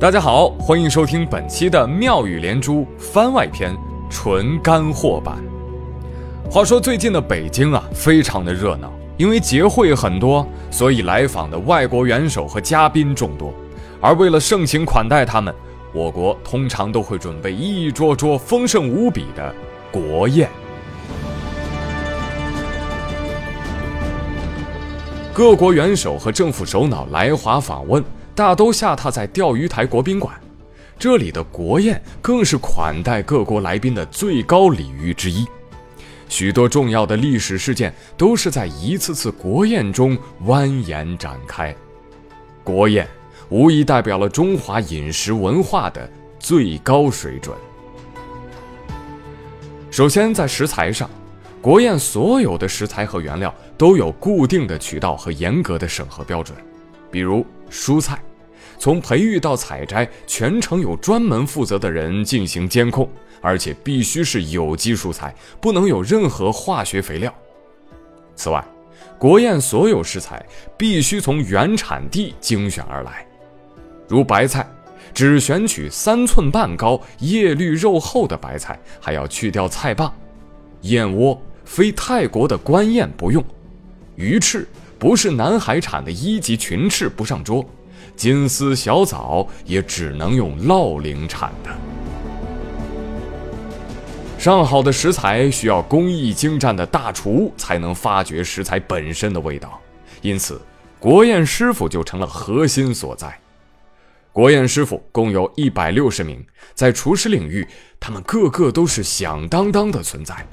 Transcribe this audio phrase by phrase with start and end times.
[0.00, 3.76] 大家好，欢迎收听本期的妙语连珠番外篇
[4.08, 5.38] 纯干货版。
[6.48, 13.52] 话说最近的北京啊，非常的热闹，因为节会很多，所以来访的外国元首和嘉宾众多。
[14.00, 15.52] 而为了盛情款待他们，
[15.92, 19.52] 我国通常都会准备一桌桌丰盛无比的
[19.90, 20.48] 国宴。
[25.34, 28.00] 各国元首和政府首脑来华访问。
[28.38, 30.32] 大都下榻在钓鱼台国宾馆，
[30.96, 35.44] 这里的国宴更是款待各国来宾的最高礼遇之一。
[36.28, 41.74] 许多重要的历史事件都是在一次次国宴中蜿蜒展开。
[42.62, 43.08] 国宴
[43.48, 47.56] 无疑代表了中华饮食文化的最高水准。
[49.90, 51.10] 首先，在食材上，
[51.60, 56.56] 国宴所有的食材和原料都有固定的渠道和严格的审核标准，
[57.10, 58.16] 比如蔬菜。
[58.78, 67.34] 从培育到采摘，全程有专门负责的人进行监控，而且必须是有机蔬菜，不能有任何化学肥料。
[68.36, 68.64] 此外，
[69.18, 70.44] 国宴所有食材
[70.76, 73.26] 必须从原产地精选而来，
[74.06, 74.64] 如白菜，
[75.12, 80.08] 只选取三寸半高、叶绿肉厚的白菜，还要去掉菜棒；
[80.82, 83.42] 燕窝非泰国的官燕不用；
[84.14, 84.68] 鱼翅
[85.00, 87.68] 不是南海产的一级群翅不上桌。
[88.16, 91.70] 金丝小枣也只能用烙陵产的。
[94.38, 99.80] 上好的食材需要工艺精湛的大厨才能发掘食材本身的味道，
[100.22, 100.60] 因此
[101.00, 103.36] 国宴师傅就成了核心所在。
[104.32, 107.66] 国宴师傅共有一百六十名，在厨师领域，
[107.98, 110.46] 他们个个都是响当当的存在。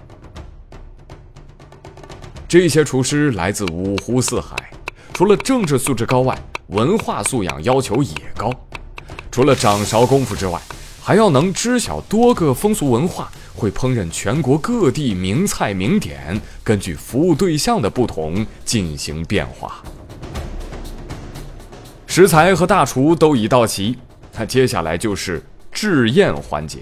[2.48, 4.56] 这些厨师来自五湖四海，
[5.16, 8.52] 除了政治素质高外，文化素养要求也高，
[9.32, 10.62] 除了掌勺功夫之外，
[11.02, 19.82] 还要能知晓多个风俗文化，会烹饪全国各地名菜名点，根据服务对象的不同进行变化。
[22.06, 23.98] 食材和大厨都已到齐，
[24.38, 25.42] 那接下来就是
[25.72, 26.80] 制宴环节。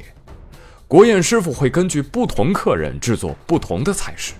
[0.87, 4.33] 国宴师傅会根据不同客人制作不同的菜式，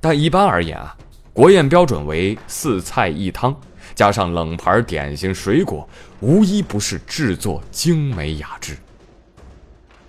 [0.00, 0.96] 但一般而言啊，
[1.32, 3.58] 国宴标准为四菜一汤。
[3.94, 5.86] 加上冷盘、点心、水果，
[6.20, 8.76] 无一不是制作精美雅致。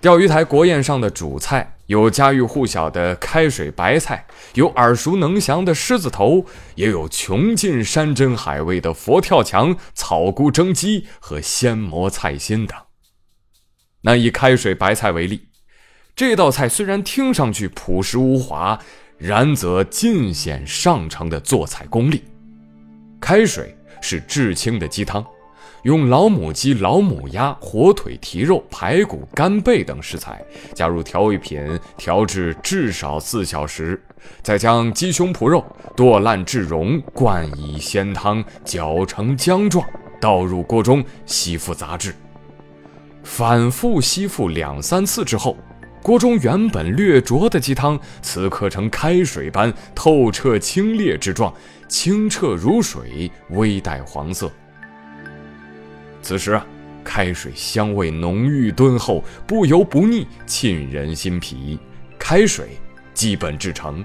[0.00, 6.46] 钓鱼台国宴上的主菜有家喻户晓的开水白菜，有耳熟能详的狮子头，
[6.76, 12.78] 也有穷尽山珍海味的佛跳墙、草菇蒸鸡和鲜蘑菜心等。
[14.02, 15.48] 那以开水白菜为例，
[16.16, 18.78] 这道菜虽然听上去朴实无华，
[19.26, 22.22] 然则尽显上乘的做菜功力。
[23.18, 25.24] 开水是至清的鸡汤，
[25.84, 31.58] 用老母鸡、老母鸭、火腿、蹄肉、排骨、干贝等食材，加入调味品
[31.96, 33.98] 调制至少四小时，
[34.42, 35.64] 再将鸡胸脯肉
[35.96, 39.82] 剁烂至溶，灌以鲜汤，搅成浆状，
[40.20, 42.14] 倒入锅中吸附杂质，
[43.22, 45.56] 反复吸附两三次之后。
[46.04, 51.50] 锅中原本略浊的鸡汤，此刻成开水般透彻清冽之状，
[51.88, 54.52] 清澈如水，微带黄色。
[56.20, 56.66] 此时啊，
[57.02, 61.78] 开水香味浓郁敦厚，不油不腻，沁人心脾。
[62.18, 62.78] 开水
[63.14, 64.04] 基本制成，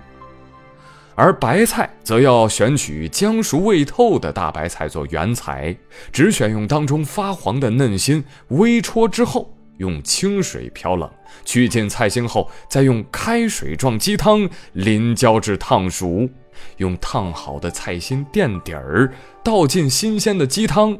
[1.15, 5.75] 而白菜则要选取将熟未透的大白菜做原材，
[6.13, 9.53] 只选用当中发黄的嫩心，微焯之后。
[9.79, 11.09] 用清水漂冷，
[11.43, 16.29] 去尽菜腥后，再用开水状鸡汤淋浇至烫熟，
[16.77, 19.11] 用烫好的菜心垫底儿，
[19.43, 20.97] 倒进新鲜的鸡汤，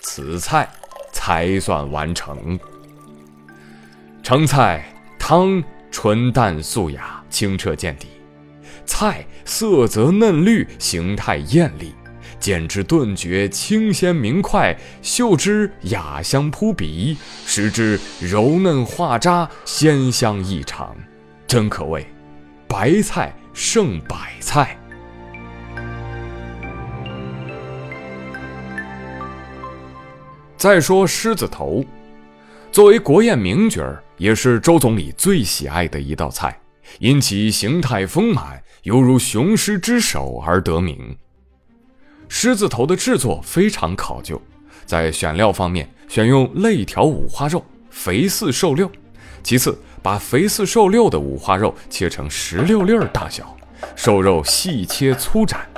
[0.00, 0.68] 此菜
[1.12, 2.58] 才算完成。
[4.22, 4.84] 成菜
[5.18, 8.06] 汤纯淡素雅，清澈见底；
[8.86, 11.92] 菜色泽嫩绿，形态艳丽。
[12.40, 20.96] 见之顿觉清鲜明快，嗅之雅香扑鼻，食之柔嫩化渣，鲜香异常，
[21.46, 22.06] 真可谓
[22.66, 24.76] 白菜胜百菜。
[30.56, 31.84] 再说狮子头，
[32.72, 36.58] 作为国宴名角儿，也是周总理最喜爱的一道菜，
[36.98, 41.16] 因其形态丰满，犹如雄狮之首而得名。
[42.32, 44.40] 狮子头的制作非常考究，
[44.86, 48.88] 在选料方面选用肋条五花肉，肥似瘦六。
[49.42, 53.54] 其次，把肥似瘦六的五花肉切成石榴粒儿大小，
[53.96, 55.68] 瘦肉细切粗斩。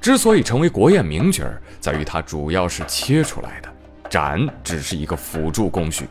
[0.00, 3.68] 之所以成为国宴名角儿，在于它主要是切出来的。
[4.08, 6.08] 斩只是一个辅助工序。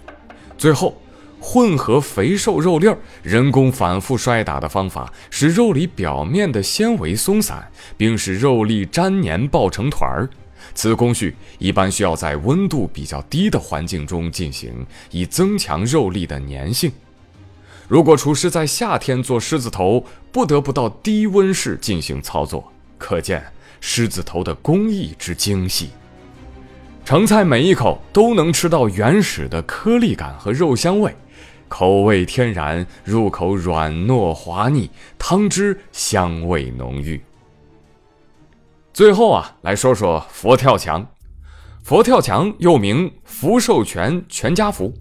[0.60, 0.96] 最后，
[1.40, 10.30] 混合肥瘦肉粒儿，人工反复摔打的方法，使肉里表面的纤维松散，并使肉粒粘黏抱成团儿。
[10.76, 16.92] 此工序一般需要在温度比较低的环境中进行，以增强肉粒的粘性。
[17.88, 23.44] 如果厨师在夏天做狮子头，不得不到低温室进行操作，可见
[23.82, 25.90] 狮子头的工艺之精细。
[27.04, 31.16] 成菜每一口都能吃到原始的颗粒感和肉香味，
[31.70, 37.22] 口味天然，入口软糯滑腻，汤汁香味浓郁。
[38.92, 41.08] 最后啊，来说说佛跳墙。
[41.82, 44.94] 佛跳墙又名福寿全全家福，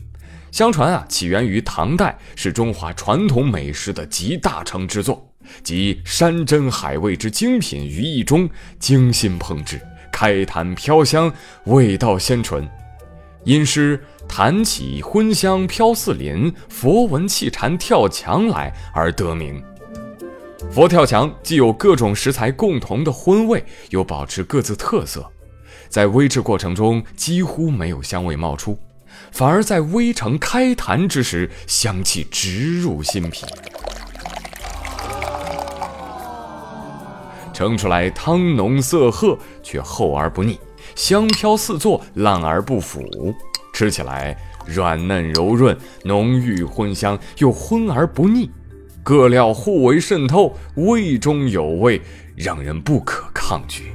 [0.52, 5.28] 相传啊，起源于唐代，是中华传统美食的集大成之作，
[5.62, 8.48] 集山珍海味之精品于一中，
[8.78, 9.80] 精心烹制。
[10.12, 11.32] 开坛飘香，
[11.64, 12.68] 味道鲜醇，
[13.44, 19.60] 因诗“坛起荤香飘四邻，佛闻气禅跳墙来”而得名。
[20.70, 25.28] 佛跳墙既有各种食材共同的荤味，又保持各自特色，
[25.88, 28.78] 在煨制过程中几乎没有香味冒出，
[29.32, 33.46] 反而在煨成开坛之时，香气直入心脾。
[37.52, 40.60] 盛出来，汤浓色褐，却厚而不腻，
[40.94, 43.02] 香飘四座，烂而不腐。
[43.78, 44.36] 吃起来
[44.66, 48.50] 软嫩柔润，浓郁荤香，又荤而不腻，
[49.04, 52.02] 各料互为渗透，味中有味，
[52.34, 53.92] 让人不可抗拒。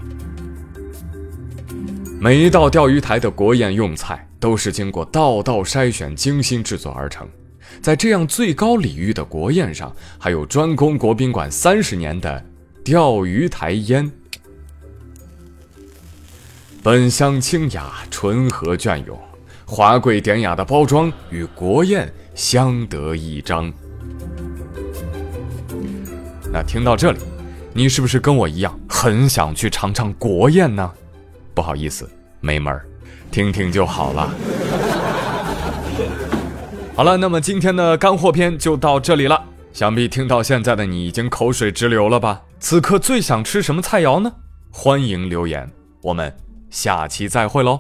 [2.18, 7.28] 每一道钓鱼台的国宴用菜，都是经过道道筛选、精心制作而成。
[7.82, 12.46] 在这样最高礼遇的国宴上，还有专供国宾馆三十年的。
[12.86, 14.10] 钓鱼台烟，
[16.82, 19.20] 本香清雅，醇和隽永，
[19.66, 23.72] 华贵典雅的包装与国宴相得益彰。
[26.52, 27.20] 那听到这里，
[27.74, 30.92] 你是不是跟我一样很想去尝尝国宴呢？
[31.54, 32.10] 不好意思，
[32.42, 32.86] 没门儿，
[33.32, 34.34] 听听就好了。
[36.96, 39.44] 好了，那么今天的干货篇就到这里了。
[39.72, 42.44] 想必听到现在的你已经口水直流了吧？
[42.60, 44.32] 此刻最想吃什么菜肴呢？
[44.70, 45.68] 欢迎留言，
[46.04, 46.32] 我们
[46.70, 47.80] 下期再会喽。